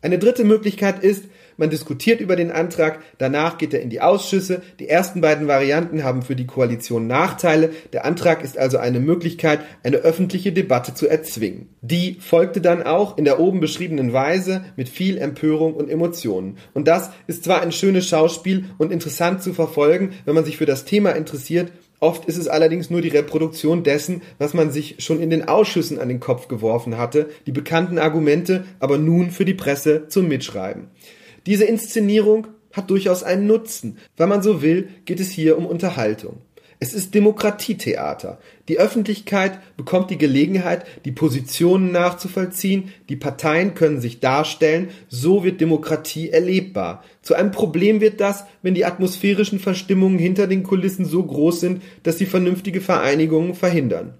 Eine 0.00 0.18
dritte 0.18 0.44
Möglichkeit 0.44 1.02
ist, 1.02 1.24
man 1.62 1.70
diskutiert 1.70 2.20
über 2.20 2.34
den 2.34 2.50
Antrag, 2.50 2.98
danach 3.18 3.56
geht 3.56 3.72
er 3.72 3.82
in 3.82 3.88
die 3.88 4.00
Ausschüsse. 4.00 4.62
Die 4.80 4.88
ersten 4.88 5.20
beiden 5.20 5.46
Varianten 5.46 6.02
haben 6.02 6.22
für 6.22 6.34
die 6.34 6.44
Koalition 6.44 7.06
Nachteile. 7.06 7.70
Der 7.92 8.04
Antrag 8.04 8.42
ist 8.42 8.58
also 8.58 8.78
eine 8.78 8.98
Möglichkeit, 8.98 9.60
eine 9.84 9.98
öffentliche 9.98 10.50
Debatte 10.50 10.92
zu 10.92 11.06
erzwingen. 11.06 11.68
Die 11.80 12.16
folgte 12.18 12.60
dann 12.60 12.82
auch 12.82 13.16
in 13.16 13.24
der 13.24 13.38
oben 13.38 13.60
beschriebenen 13.60 14.12
Weise 14.12 14.64
mit 14.74 14.88
viel 14.88 15.18
Empörung 15.18 15.74
und 15.74 15.88
Emotionen. 15.88 16.58
Und 16.74 16.88
das 16.88 17.10
ist 17.28 17.44
zwar 17.44 17.62
ein 17.62 17.70
schönes 17.70 18.08
Schauspiel 18.08 18.64
und 18.78 18.90
interessant 18.90 19.40
zu 19.40 19.54
verfolgen, 19.54 20.14
wenn 20.24 20.34
man 20.34 20.44
sich 20.44 20.56
für 20.56 20.66
das 20.66 20.84
Thema 20.84 21.12
interessiert, 21.12 21.70
Oft 22.00 22.24
ist 22.24 22.36
es 22.36 22.48
allerdings 22.48 22.90
nur 22.90 23.00
die 23.00 23.10
Reproduktion 23.10 23.84
dessen, 23.84 24.22
was 24.38 24.54
man 24.54 24.72
sich 24.72 24.96
schon 24.98 25.20
in 25.20 25.30
den 25.30 25.46
Ausschüssen 25.46 26.00
an 26.00 26.08
den 26.08 26.18
Kopf 26.18 26.48
geworfen 26.48 26.98
hatte, 26.98 27.28
die 27.46 27.52
bekannten 27.52 27.96
Argumente 27.96 28.64
aber 28.80 28.98
nun 28.98 29.30
für 29.30 29.44
die 29.44 29.54
Presse 29.54 30.08
zum 30.08 30.26
Mitschreiben. 30.26 30.88
Diese 31.46 31.64
Inszenierung 31.64 32.48
hat 32.72 32.90
durchaus 32.90 33.22
einen 33.22 33.46
Nutzen. 33.46 33.98
Wenn 34.16 34.28
man 34.28 34.42
so 34.42 34.62
will, 34.62 34.88
geht 35.04 35.20
es 35.20 35.30
hier 35.30 35.58
um 35.58 35.66
Unterhaltung. 35.66 36.40
Es 36.82 36.94
ist 36.94 37.14
Demokratietheater. 37.14 38.40
Die 38.66 38.80
Öffentlichkeit 38.80 39.60
bekommt 39.76 40.10
die 40.10 40.18
Gelegenheit, 40.18 40.84
die 41.04 41.12
Positionen 41.12 41.92
nachzuvollziehen, 41.92 42.88
die 43.08 43.14
Parteien 43.14 43.74
können 43.74 44.00
sich 44.00 44.18
darstellen, 44.18 44.88
so 45.08 45.44
wird 45.44 45.60
Demokratie 45.60 46.30
erlebbar. 46.30 47.04
Zu 47.22 47.34
einem 47.34 47.52
Problem 47.52 48.00
wird 48.00 48.20
das, 48.20 48.46
wenn 48.62 48.74
die 48.74 48.84
atmosphärischen 48.84 49.60
Verstimmungen 49.60 50.18
hinter 50.18 50.48
den 50.48 50.64
Kulissen 50.64 51.04
so 51.04 51.22
groß 51.22 51.60
sind, 51.60 51.82
dass 52.02 52.18
sie 52.18 52.26
vernünftige 52.26 52.80
Vereinigungen 52.80 53.54
verhindern. 53.54 54.14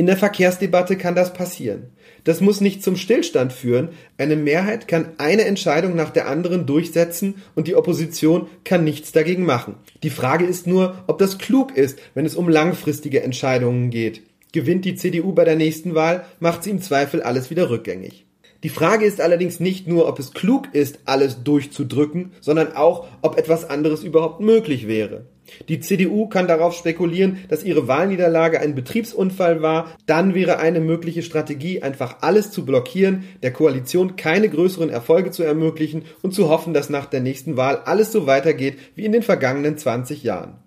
In 0.00 0.06
der 0.06 0.16
Verkehrsdebatte 0.16 0.96
kann 0.96 1.14
das 1.14 1.34
passieren. 1.34 1.90
Das 2.24 2.40
muss 2.40 2.62
nicht 2.62 2.82
zum 2.82 2.96
Stillstand 2.96 3.52
führen. 3.52 3.90
Eine 4.16 4.34
Mehrheit 4.34 4.88
kann 4.88 5.10
eine 5.18 5.44
Entscheidung 5.44 5.94
nach 5.94 6.08
der 6.08 6.26
anderen 6.26 6.64
durchsetzen 6.64 7.34
und 7.54 7.68
die 7.68 7.76
Opposition 7.76 8.46
kann 8.64 8.82
nichts 8.82 9.12
dagegen 9.12 9.44
machen. 9.44 9.74
Die 10.02 10.08
Frage 10.08 10.46
ist 10.46 10.66
nur, 10.66 11.04
ob 11.06 11.18
das 11.18 11.36
klug 11.36 11.76
ist, 11.76 11.98
wenn 12.14 12.24
es 12.24 12.34
um 12.34 12.48
langfristige 12.48 13.22
Entscheidungen 13.22 13.90
geht. 13.90 14.22
Gewinnt 14.52 14.86
die 14.86 14.94
CDU 14.94 15.34
bei 15.34 15.44
der 15.44 15.56
nächsten 15.56 15.94
Wahl, 15.94 16.24
macht 16.38 16.64
sie 16.64 16.70
im 16.70 16.80
Zweifel 16.80 17.20
alles 17.20 17.50
wieder 17.50 17.68
rückgängig. 17.68 18.24
Die 18.62 18.68
Frage 18.68 19.06
ist 19.06 19.22
allerdings 19.22 19.58
nicht 19.58 19.86
nur, 19.86 20.06
ob 20.06 20.18
es 20.18 20.32
klug 20.32 20.68
ist, 20.74 21.00
alles 21.06 21.42
durchzudrücken, 21.44 22.32
sondern 22.40 22.74
auch, 22.74 23.06
ob 23.22 23.38
etwas 23.38 23.68
anderes 23.68 24.04
überhaupt 24.04 24.40
möglich 24.40 24.86
wäre. 24.86 25.24
Die 25.68 25.80
CDU 25.80 26.28
kann 26.28 26.46
darauf 26.46 26.74
spekulieren, 26.74 27.38
dass 27.48 27.64
ihre 27.64 27.88
Wahlniederlage 27.88 28.60
ein 28.60 28.74
Betriebsunfall 28.74 29.62
war. 29.62 29.90
Dann 30.06 30.34
wäre 30.34 30.58
eine 30.58 30.80
mögliche 30.80 31.22
Strategie, 31.22 31.82
einfach 31.82 32.18
alles 32.20 32.50
zu 32.50 32.64
blockieren, 32.64 33.24
der 33.42 33.52
Koalition 33.52 34.16
keine 34.16 34.48
größeren 34.48 34.90
Erfolge 34.90 35.30
zu 35.30 35.42
ermöglichen 35.42 36.04
und 36.22 36.34
zu 36.34 36.48
hoffen, 36.48 36.74
dass 36.74 36.90
nach 36.90 37.06
der 37.06 37.20
nächsten 37.20 37.56
Wahl 37.56 37.78
alles 37.84 38.12
so 38.12 38.26
weitergeht 38.26 38.78
wie 38.94 39.04
in 39.04 39.12
den 39.12 39.22
vergangenen 39.22 39.76
20 39.76 40.22
Jahren. 40.22 40.58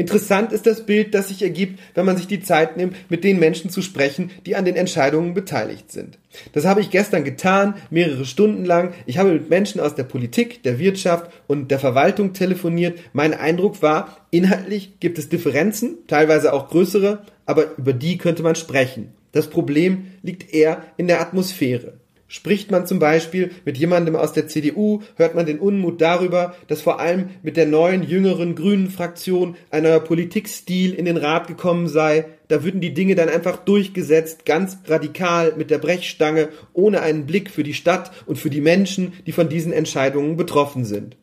Interessant 0.00 0.50
ist 0.52 0.66
das 0.66 0.86
Bild, 0.86 1.12
das 1.12 1.28
sich 1.28 1.42
ergibt, 1.42 1.78
wenn 1.92 2.06
man 2.06 2.16
sich 2.16 2.26
die 2.26 2.40
Zeit 2.40 2.78
nimmt, 2.78 2.96
mit 3.10 3.22
den 3.22 3.38
Menschen 3.38 3.68
zu 3.68 3.82
sprechen, 3.82 4.30
die 4.46 4.56
an 4.56 4.64
den 4.64 4.74
Entscheidungen 4.74 5.34
beteiligt 5.34 5.92
sind. 5.92 6.16
Das 6.54 6.64
habe 6.64 6.80
ich 6.80 6.88
gestern 6.88 7.22
getan, 7.22 7.74
mehrere 7.90 8.24
Stunden 8.24 8.64
lang. 8.64 8.94
Ich 9.04 9.18
habe 9.18 9.30
mit 9.30 9.50
Menschen 9.50 9.78
aus 9.78 9.94
der 9.94 10.04
Politik, 10.04 10.62
der 10.62 10.78
Wirtschaft 10.78 11.30
und 11.48 11.70
der 11.70 11.78
Verwaltung 11.78 12.32
telefoniert. 12.32 12.98
Mein 13.12 13.34
Eindruck 13.34 13.82
war, 13.82 14.26
inhaltlich 14.30 14.98
gibt 15.00 15.18
es 15.18 15.28
Differenzen, 15.28 15.98
teilweise 16.06 16.54
auch 16.54 16.70
größere, 16.70 17.18
aber 17.44 17.76
über 17.76 17.92
die 17.92 18.16
könnte 18.16 18.42
man 18.42 18.54
sprechen. 18.54 19.12
Das 19.32 19.48
Problem 19.48 20.06
liegt 20.22 20.54
eher 20.54 20.82
in 20.96 21.08
der 21.08 21.20
Atmosphäre. 21.20 21.99
Spricht 22.32 22.70
man 22.70 22.86
zum 22.86 23.00
Beispiel 23.00 23.50
mit 23.64 23.76
jemandem 23.76 24.14
aus 24.14 24.32
der 24.32 24.46
CDU, 24.46 25.02
hört 25.16 25.34
man 25.34 25.46
den 25.46 25.58
Unmut 25.58 26.00
darüber, 26.00 26.54
dass 26.68 26.80
vor 26.80 27.00
allem 27.00 27.30
mit 27.42 27.56
der 27.56 27.66
neuen, 27.66 28.04
jüngeren 28.04 28.54
grünen 28.54 28.88
Fraktion 28.88 29.56
ein 29.72 29.82
neuer 29.82 29.98
Politikstil 29.98 30.94
in 30.94 31.06
den 31.06 31.16
Rat 31.16 31.48
gekommen 31.48 31.88
sei. 31.88 32.26
Da 32.46 32.62
würden 32.62 32.80
die 32.80 32.94
Dinge 32.94 33.16
dann 33.16 33.28
einfach 33.28 33.56
durchgesetzt, 33.56 34.46
ganz 34.46 34.78
radikal 34.86 35.54
mit 35.56 35.72
der 35.72 35.78
Brechstange, 35.78 36.50
ohne 36.72 37.00
einen 37.02 37.26
Blick 37.26 37.50
für 37.50 37.64
die 37.64 37.74
Stadt 37.74 38.12
und 38.26 38.38
für 38.38 38.48
die 38.48 38.60
Menschen, 38.60 39.12
die 39.26 39.32
von 39.32 39.48
diesen 39.48 39.72
Entscheidungen 39.72 40.36
betroffen 40.36 40.84
sind. 40.84 41.16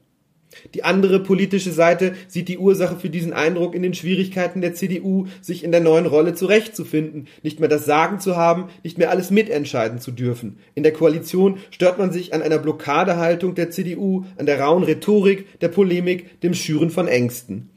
Die 0.73 0.83
andere 0.83 1.19
politische 1.21 1.71
Seite 1.71 2.13
sieht 2.27 2.47
die 2.47 2.57
Ursache 2.57 2.95
für 2.97 3.09
diesen 3.09 3.33
Eindruck 3.33 3.75
in 3.75 3.83
den 3.83 3.93
Schwierigkeiten 3.93 4.61
der 4.61 4.73
CDU, 4.73 5.27
sich 5.41 5.63
in 5.63 5.71
der 5.71 5.81
neuen 5.81 6.05
Rolle 6.05 6.33
zurechtzufinden, 6.33 7.27
nicht 7.43 7.59
mehr 7.59 7.69
das 7.69 7.85
Sagen 7.85 8.19
zu 8.19 8.35
haben, 8.35 8.65
nicht 8.83 8.97
mehr 8.97 9.09
alles 9.09 9.31
mitentscheiden 9.31 9.99
zu 9.99 10.11
dürfen. 10.11 10.59
In 10.75 10.83
der 10.83 10.93
Koalition 10.93 11.57
stört 11.71 11.97
man 11.97 12.11
sich 12.11 12.33
an 12.33 12.41
einer 12.41 12.59
Blockadehaltung 12.59 13.55
der 13.55 13.69
CDU, 13.69 14.25
an 14.37 14.45
der 14.45 14.59
rauen 14.59 14.83
Rhetorik, 14.83 15.59
der 15.59 15.69
Polemik, 15.69 16.41
dem 16.41 16.53
Schüren 16.53 16.89
von 16.89 17.07
Ängsten. 17.07 17.69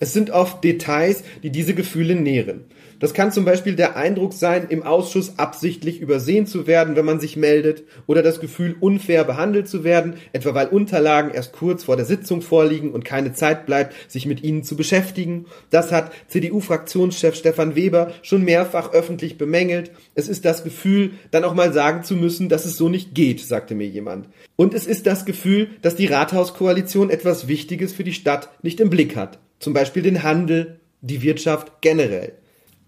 Es 0.00 0.12
sind 0.12 0.30
oft 0.30 0.62
Details, 0.62 1.24
die 1.42 1.50
diese 1.50 1.74
Gefühle 1.74 2.14
nähren. 2.14 2.64
Das 3.00 3.14
kann 3.14 3.30
zum 3.30 3.44
Beispiel 3.44 3.76
der 3.76 3.96
Eindruck 3.96 4.32
sein, 4.32 4.66
im 4.70 4.82
Ausschuss 4.82 5.38
absichtlich 5.38 6.00
übersehen 6.00 6.46
zu 6.46 6.66
werden, 6.66 6.96
wenn 6.96 7.04
man 7.04 7.20
sich 7.20 7.36
meldet, 7.36 7.84
oder 8.06 8.22
das 8.22 8.40
Gefühl, 8.40 8.74
unfair 8.80 9.22
behandelt 9.22 9.68
zu 9.68 9.84
werden, 9.84 10.14
etwa 10.32 10.54
weil 10.54 10.66
Unterlagen 10.66 11.30
erst 11.32 11.52
kurz 11.52 11.84
vor 11.84 11.96
der 11.96 12.04
Sitzung 12.04 12.42
vorliegen 12.42 12.90
und 12.90 13.04
keine 13.04 13.34
Zeit 13.34 13.66
bleibt, 13.66 13.94
sich 14.10 14.26
mit 14.26 14.42
ihnen 14.42 14.64
zu 14.64 14.76
beschäftigen. 14.76 15.46
Das 15.70 15.92
hat 15.92 16.10
CDU-Fraktionschef 16.26 17.36
Stefan 17.36 17.76
Weber 17.76 18.12
schon 18.22 18.44
mehrfach 18.44 18.92
öffentlich 18.92 19.38
bemängelt. 19.38 19.92
Es 20.16 20.28
ist 20.28 20.44
das 20.44 20.64
Gefühl, 20.64 21.12
dann 21.30 21.44
auch 21.44 21.54
mal 21.54 21.72
sagen 21.72 22.02
zu 22.02 22.16
müssen, 22.16 22.48
dass 22.48 22.64
es 22.64 22.76
so 22.76 22.88
nicht 22.88 23.14
geht, 23.14 23.40
sagte 23.40 23.76
mir 23.76 23.86
jemand. 23.86 24.28
Und 24.56 24.74
es 24.74 24.86
ist 24.88 25.06
das 25.06 25.24
Gefühl, 25.24 25.68
dass 25.82 25.94
die 25.94 26.06
Rathauskoalition 26.06 27.10
etwas 27.10 27.46
Wichtiges 27.46 27.92
für 27.92 28.04
die 28.04 28.12
Stadt 28.12 28.48
nicht 28.62 28.80
im 28.80 28.90
Blick 28.90 29.14
hat. 29.14 29.38
Zum 29.58 29.72
Beispiel 29.72 30.02
den 30.02 30.22
Handel, 30.22 30.80
die 31.00 31.22
Wirtschaft 31.22 31.80
generell. 31.80 32.32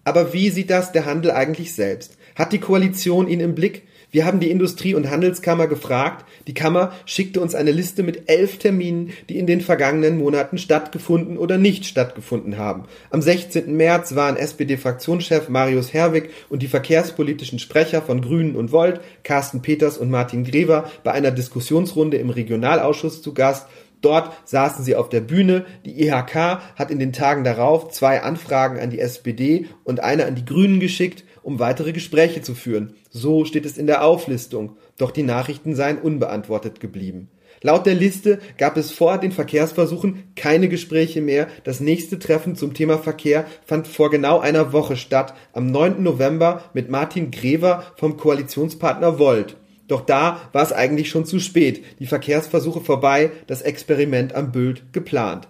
Aber 0.04 0.32
wie 0.32 0.50
sieht 0.50 0.70
das 0.70 0.92
der 0.92 1.06
Handel 1.06 1.30
eigentlich 1.30 1.74
selbst? 1.74 2.16
Hat 2.34 2.52
die 2.52 2.58
Koalition 2.58 3.28
ihn 3.28 3.40
im 3.40 3.54
Blick? 3.54 3.82
Wir 4.12 4.26
haben 4.26 4.40
die 4.40 4.50
Industrie- 4.50 4.94
und 4.94 5.08
Handelskammer 5.08 5.68
gefragt. 5.68 6.24
Die 6.48 6.54
Kammer 6.54 6.92
schickte 7.06 7.40
uns 7.40 7.54
eine 7.54 7.70
Liste 7.70 8.02
mit 8.02 8.28
elf 8.28 8.58
Terminen, 8.58 9.12
die 9.28 9.38
in 9.38 9.46
den 9.46 9.60
vergangenen 9.60 10.18
Monaten 10.18 10.58
stattgefunden 10.58 11.38
oder 11.38 11.58
nicht 11.58 11.84
stattgefunden 11.84 12.58
haben. 12.58 12.84
Am 13.10 13.22
16. 13.22 13.76
März 13.76 14.16
waren 14.16 14.36
SPD-Fraktionschef 14.36 15.48
Marius 15.48 15.92
Herwig 15.92 16.30
und 16.48 16.62
die 16.62 16.66
verkehrspolitischen 16.66 17.60
Sprecher 17.60 18.02
von 18.02 18.20
Grünen 18.20 18.56
und 18.56 18.72
Volt, 18.72 19.00
Carsten 19.22 19.62
Peters 19.62 19.96
und 19.96 20.10
Martin 20.10 20.42
Grever, 20.42 20.90
bei 21.04 21.12
einer 21.12 21.30
Diskussionsrunde 21.30 22.16
im 22.16 22.30
Regionalausschuss 22.30 23.22
zu 23.22 23.32
Gast 23.32 23.68
Dort 24.00 24.33
saßen 24.45 24.85
sie 24.85 24.97
auf 24.97 25.09
der 25.09 25.21
Bühne. 25.21 25.66
Die 25.85 26.02
IHK 26.02 26.35
hat 26.76 26.90
in 26.90 26.99
den 26.99 27.12
Tagen 27.12 27.45
darauf 27.45 27.90
zwei 27.90 28.23
Anfragen 28.23 28.78
an 28.78 28.90
die 28.90 29.00
SPD 29.00 29.66
und 29.85 30.00
eine 30.00 30.26
an 30.26 30.35
die 30.35 30.45
Grünen 30.45 30.80
geschickt, 30.80 31.25
um 31.42 31.59
weitere 31.59 31.92
Gespräche 31.92 32.42
zu 32.42 32.54
führen. 32.54 32.95
So 33.11 33.45
steht 33.45 33.66
es 33.66 33.78
in 33.78 33.87
der 33.87 34.04
Auflistung. 34.04 34.76
Doch 34.99 35.11
die 35.11 35.23
Nachrichten 35.23 35.75
seien 35.75 35.99
unbeantwortet 35.99 36.80
geblieben. 36.80 37.30
Laut 37.62 37.85
der 37.85 37.95
Liste 37.95 38.38
gab 38.57 38.78
es 38.78 38.90
vor 38.90 39.19
den 39.19 39.33
Verkehrsversuchen 39.33 40.33
keine 40.35 40.69
Gespräche 40.69 41.21
mehr. 41.21 41.47
Das 41.64 41.80
nächste 41.80 42.19
Treffen 42.19 42.57
zum 42.57 42.73
Thema 42.73 42.97
Verkehr 42.97 43.45
fand 43.66 43.87
vor 43.87 44.11
genau 44.11 44.38
einer 44.38 44.73
Woche 44.73 44.97
statt, 44.97 45.35
am 45.52 45.66
9. 45.66 46.02
November 46.02 46.64
mit 46.73 46.88
Martin 46.88 47.30
Grever 47.30 47.85
vom 47.97 48.16
Koalitionspartner 48.16 49.19
Volt. 49.19 49.57
Doch 49.90 50.02
da 50.02 50.40
war 50.52 50.62
es 50.62 50.73
eigentlich 50.73 51.09
schon 51.09 51.25
zu 51.25 51.40
spät. 51.40 51.85
Die 51.99 52.06
Verkehrsversuche 52.06 52.80
vorbei, 52.80 53.32
das 53.49 53.61
Experiment 53.61 54.37
am 54.37 54.52
Bild 54.52 54.92
geplant. 54.92 55.49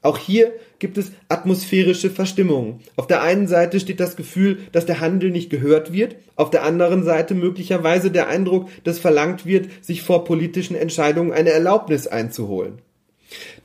Auch 0.00 0.16
hier 0.16 0.52
gibt 0.78 0.96
es 0.96 1.12
atmosphärische 1.28 2.08
Verstimmungen. 2.08 2.80
Auf 2.96 3.06
der 3.06 3.22
einen 3.22 3.46
Seite 3.46 3.78
steht 3.78 4.00
das 4.00 4.16
Gefühl, 4.16 4.60
dass 4.72 4.86
der 4.86 5.00
Handel 5.00 5.30
nicht 5.30 5.50
gehört 5.50 5.92
wird, 5.92 6.16
auf 6.36 6.48
der 6.48 6.64
anderen 6.64 7.04
Seite 7.04 7.34
möglicherweise 7.34 8.10
der 8.10 8.28
Eindruck, 8.28 8.70
dass 8.82 8.98
verlangt 8.98 9.44
wird, 9.44 9.68
sich 9.84 10.00
vor 10.00 10.24
politischen 10.24 10.74
Entscheidungen 10.74 11.30
eine 11.30 11.50
Erlaubnis 11.50 12.06
einzuholen. 12.06 12.78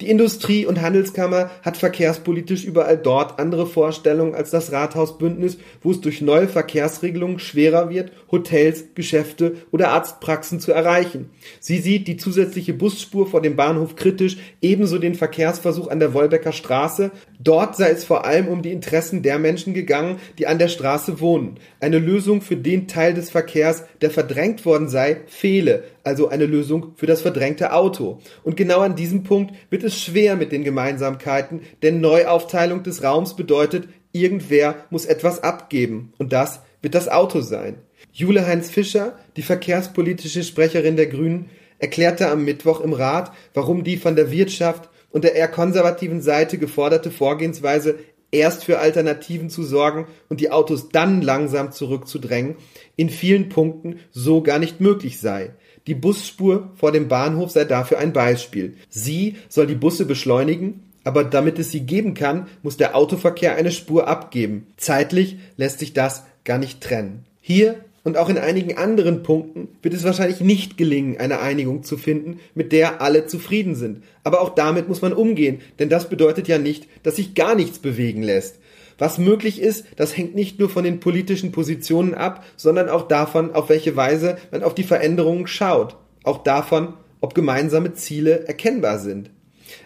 Die 0.02 0.10
Industrie- 0.10 0.66
und 0.66 0.82
Handelskammer 0.82 1.50
hat 1.64 1.78
verkehrspolitisch 1.78 2.66
überall 2.66 2.98
dort 2.98 3.40
andere 3.40 3.66
Vorstellungen 3.66 4.36
als 4.36 4.52
das 4.52 4.72
Rathausbündnis, 4.72 5.58
wo 5.82 5.92
es 5.92 6.02
durch 6.02 6.22
neue 6.22 6.48
Verkehrsregelungen 6.48 7.40
schwerer 7.40 7.90
wird, 7.90 8.12
Hotels, 8.32 8.86
Geschäfte 8.94 9.56
oder 9.72 9.90
Arztpraxen 9.90 10.60
zu 10.60 10.72
erreichen. 10.72 11.30
Sie 11.60 11.80
sieht 11.80 12.08
die 12.08 12.18
zusätzliche 12.18 12.74
Busspur 12.74 13.28
vor 13.28 13.42
dem 13.42 13.56
Bahnhof 13.56 13.96
kritisch, 13.96 14.38
ebenso 14.62 15.00
den 15.00 15.16
Verkehrsversuch 15.16 15.88
an 15.88 16.00
der 16.00 16.14
Wolbecker 16.14 16.52
Straße. 16.52 17.12
Dort 17.40 17.76
sei 17.76 17.90
es 17.92 18.04
vor 18.04 18.26
allem 18.26 18.48
um 18.48 18.62
die 18.62 18.72
Interessen 18.72 19.24
der 19.24 19.40
Menschen 19.40 19.74
gegangen, 19.74 20.18
die 20.38 20.48
an 20.48 20.60
der 20.60 20.68
Straße 20.68 21.20
wohnen. 21.20 21.56
Eine 21.80 22.00
Lösung 22.00 22.42
für 22.42 22.58
den 22.58 22.88
Teil 22.88 23.14
des 23.14 23.30
Verkehrs, 23.30 23.84
der 24.02 24.12
verdrängt 24.12 24.66
worden 24.66 24.90
sei, 24.90 25.22
fehle, 25.28 25.84
also 26.04 26.30
eine 26.30 26.46
Lösung 26.46 26.94
für 26.96 27.06
das 27.06 27.22
verdrängte 27.22 27.74
Auto. 27.74 28.20
Und 28.44 28.58
genau 28.58 28.80
an 28.80 28.96
diesem 28.96 29.24
Punkt 29.24 29.54
wird 29.70 29.84
es 29.84 30.00
schwer 30.00 30.36
mit 30.36 30.52
den 30.52 30.64
Gemeinsamkeiten, 30.64 31.62
denn 31.82 32.02
Neuaufteilung 32.02 32.84
des 32.84 33.04
Raums 33.04 33.36
bedeutet, 33.36 33.88
irgendwer 34.12 34.76
muss 34.90 35.06
etwas 35.06 35.44
abgeben. 35.44 36.14
Und 36.18 36.34
das 36.34 36.62
wird 36.82 36.96
das 36.96 37.10
Auto 37.10 37.42
sein. 37.42 37.76
Jule 38.12 38.48
Heinz 38.48 38.70
Fischer, 38.70 39.18
die 39.36 39.42
verkehrspolitische 39.42 40.44
Sprecherin 40.44 40.96
der 40.96 41.08
Grünen, 41.08 41.50
erklärte 41.80 42.30
am 42.30 42.44
Mittwoch 42.44 42.82
im 42.82 42.94
Rat, 42.94 43.32
warum 43.54 43.84
die 43.84 43.98
von 43.98 44.16
der 44.16 44.32
Wirtschaft 44.32 44.90
und 45.12 45.24
der 45.24 45.36
eher 45.36 45.48
konservativen 45.48 46.22
Seite 46.22 46.58
geforderte 46.58 47.12
Vorgehensweise 47.12 48.00
erst 48.32 48.66
für 48.66 48.80
Alternativen 48.80 49.50
zu 49.50 49.64
sorgen 49.64 50.08
und 50.30 50.42
die 50.42 50.52
Autos 50.52 50.90
dann 50.90 51.22
langsam 51.22 51.72
zurückzudrängen, 51.72 52.56
in 52.96 53.10
vielen 53.10 53.50
Punkten 53.50 54.00
so 54.12 54.42
gar 54.42 54.60
nicht 54.60 54.82
möglich 54.82 55.20
sei. 55.20 55.52
Die 55.88 55.96
Busspur 55.96 56.70
vor 56.76 56.92
dem 56.92 57.08
Bahnhof 57.08 57.52
sei 57.52 57.64
dafür 57.64 58.00
ein 58.00 58.14
Beispiel. 58.14 58.76
Sie 58.90 59.38
soll 59.48 59.68
die 59.68 59.76
Busse 59.76 60.06
beschleunigen, 60.06 60.84
aber 61.06 61.24
damit 61.24 61.58
es 61.58 61.72
sie 61.72 61.80
geben 61.80 62.14
kann, 62.14 62.48
muss 62.62 62.76
der 62.76 62.96
Autoverkehr 62.96 63.56
eine 63.56 63.72
Spur 63.72 64.08
abgeben. 64.08 64.68
Zeitlich 64.76 65.38
lässt 65.56 65.80
sich 65.80 65.94
das 65.94 66.24
gar 66.44 66.58
nicht 66.58 66.82
trennen. 66.82 67.26
Hier 67.40 67.76
und 68.04 68.18
auch 68.18 68.28
in 68.28 68.38
einigen 68.38 68.78
anderen 68.78 69.24
Punkten 69.24 69.70
wird 69.82 69.94
es 69.94 70.04
wahrscheinlich 70.04 70.42
nicht 70.42 70.78
gelingen, 70.78 71.18
eine 71.18 71.40
Einigung 71.40 71.84
zu 71.84 71.98
finden, 71.98 72.40
mit 72.54 72.74
der 72.74 73.02
alle 73.02 73.26
zufrieden 73.26 73.76
sind. 73.76 74.04
Aber 74.26 74.42
auch 74.42 74.50
damit 74.56 74.90
muss 74.90 75.02
man 75.02 75.14
umgehen, 75.14 75.62
denn 75.80 75.88
das 75.88 76.10
bedeutet 76.10 76.50
ja 76.50 76.58
nicht, 76.58 76.88
dass 77.04 77.16
sich 77.16 77.34
gar 77.36 77.56
nichts 77.56 77.80
bewegen 77.80 78.24
lässt. 78.24 78.60
Was 78.98 79.18
möglich 79.18 79.62
ist, 79.62 79.86
das 79.96 80.18
hängt 80.18 80.36
nicht 80.36 80.60
nur 80.60 80.70
von 80.70 80.84
den 80.84 81.00
politischen 81.00 81.52
Positionen 81.52 82.14
ab, 82.14 82.44
sondern 82.56 82.90
auch 82.90 83.08
davon, 83.08 83.54
auf 83.54 83.70
welche 83.70 83.96
Weise 83.96 84.38
man 84.52 84.64
auf 84.64 84.74
die 84.74 84.84
Veränderungen 84.84 85.48
schaut. 85.48 85.98
Auch 86.24 86.44
davon, 86.44 86.94
ob 87.22 87.36
gemeinsame 87.36 87.94
Ziele 87.94 88.48
erkennbar 88.48 89.00
sind. 89.00 89.30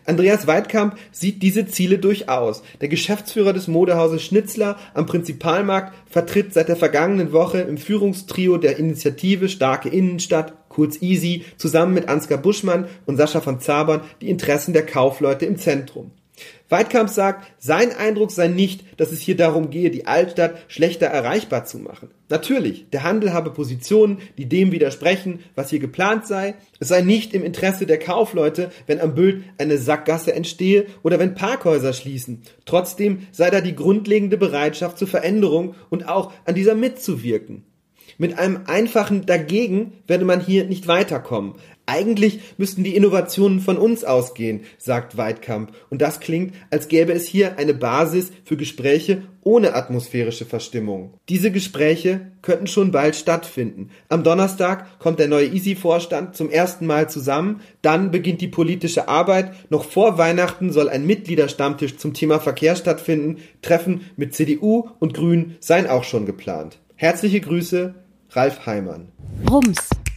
Andreas 0.06 0.48
Weidkamp 0.48 0.98
sieht 1.12 1.42
diese 1.42 1.66
Ziele 1.66 1.98
durchaus. 1.98 2.64
Der 2.82 2.88
Geschäftsführer 2.88 3.54
des 3.54 3.68
Modehauses 3.68 4.24
Schnitzler 4.24 4.78
am 4.94 5.06
Prinzipalmarkt 5.06 5.94
vertritt 6.08 6.54
seit 6.54 6.70
der 6.70 6.76
vergangenen 6.76 7.32
Woche 7.32 7.62
im 7.62 7.78
Führungstrio 7.78 8.58
der 8.58 8.78
Initiative 8.78 9.50
Starke 9.50 9.90
Innenstadt, 9.90 10.54
kurz 10.70 11.02
Easy, 11.02 11.46
zusammen 11.58 11.94
mit 11.94 12.10
Ansgar 12.10 12.38
Buschmann 12.38 12.88
und 13.06 13.18
Sascha 13.18 13.42
von 13.42 13.60
Zabern 13.60 14.02
die 14.22 14.30
Interessen 14.30 14.74
der 14.74 14.86
Kaufleute 14.86 15.46
im 15.46 15.58
Zentrum. 15.58 16.12
Weidkamp 16.70 17.10
sagt, 17.10 17.52
sein 17.58 17.92
Eindruck 17.92 18.32
sei 18.32 18.48
nicht, 18.48 18.84
dass 18.98 19.12
es 19.12 19.20
hier 19.20 19.36
darum 19.36 19.70
gehe, 19.72 19.92
die 19.92 20.08
Altstadt 20.08 20.56
schlechter 20.70 21.08
erreichbar 21.08 21.66
zu 21.66 21.80
machen. 21.80 22.10
Natürlich, 22.30 22.90
der 22.92 23.04
Handel 23.04 23.34
habe 23.34 23.52
Positionen, 23.52 24.20
die 24.38 24.48
dem 24.48 24.72
widersprechen, 24.72 25.40
was 25.56 25.70
hier 25.70 25.80
geplant 25.80 26.26
sei. 26.26 26.56
Es 26.80 26.88
sei 26.88 27.02
nicht 27.02 27.34
im 27.34 27.44
Interesse 27.44 27.86
der 27.86 28.00
Kaufleute, 28.00 28.72
wenn 28.88 29.02
am 29.02 29.16
Bild 29.16 29.44
eine 29.58 29.78
Sackgasse 29.78 30.34
entstehe 30.34 30.86
oder 31.04 31.20
wenn 31.20 31.36
Parkhäuser 31.36 31.92
schließen. 31.92 32.44
Trotzdem 32.64 33.28
sei 33.34 33.50
da 33.50 33.60
die 33.60 33.76
grundlegende 33.76 34.38
Bereitschaft 34.38 34.98
zur 34.98 35.10
Veränderung 35.10 35.76
und 35.90 36.08
auch 36.08 36.32
an 36.46 36.56
dieser 36.56 36.76
mitzuwirken. 36.76 37.66
Mit 38.18 38.38
einem 38.38 38.62
einfachen 38.68 39.26
Dagegen 39.26 39.94
werde 40.08 40.26
man 40.26 40.40
hier 40.40 40.66
nicht 40.66 40.88
weiterkommen. 40.88 41.56
Eigentlich 41.92 42.40
müssten 42.58 42.86
die 42.86 42.96
Innovationen 42.96 43.60
von 43.60 43.76
uns 43.76 44.06
ausgehen, 44.06 44.62
sagt 44.78 45.18
Weidkamp. 45.18 45.74
Und 45.90 46.02
das 46.02 46.22
klingt, 46.22 46.56
als 46.70 46.88
gäbe 46.88 47.12
es 47.12 47.26
hier 47.26 47.58
eine 47.58 47.74
Basis 47.74 48.32
für 48.46 48.56
Gespräche 48.56 49.24
ohne 49.42 49.74
atmosphärische 49.74 50.46
Verstimmung. 50.46 51.16
Diese 51.28 51.52
Gespräche 51.52 52.32
könnten 52.42 52.68
schon 52.68 52.92
bald 52.92 53.18
stattfinden. 53.18 53.90
Am 54.08 54.24
Donnerstag 54.24 55.00
kommt 55.00 55.20
der 55.20 55.28
neue 55.28 55.48
Easy-Vorstand 55.48 56.34
zum 56.34 56.50
ersten 56.50 56.86
Mal 56.86 57.10
zusammen. 57.10 57.60
Dann 57.82 58.10
beginnt 58.10 58.40
die 58.40 58.48
politische 58.48 59.10
Arbeit. 59.10 59.52
Noch 59.70 59.84
vor 59.84 60.18
Weihnachten 60.18 60.72
soll 60.72 60.88
ein 60.88 61.06
Mitgliederstammtisch 61.06 61.98
zum 61.98 62.14
Thema 62.14 62.40
Verkehr 62.40 62.78
stattfinden. 62.78 63.40
Treffen 63.62 64.02
mit 64.16 64.34
CDU 64.34 64.88
und 65.00 65.14
Grün 65.14 65.58
seien 65.60 65.88
auch 65.88 66.06
schon 66.06 66.26
geplant. 66.26 66.80
Herzliche 66.96 67.42
Grüße, 67.42 67.96
Ralf 68.30 68.66
Heimann. 68.66 69.10
Rums. 69.50 70.01